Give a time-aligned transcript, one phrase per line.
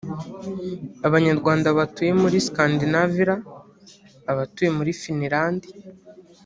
[1.07, 3.35] Abanyarwanda batuye muri Scandinavira
[4.31, 5.61] abatuye muri Finland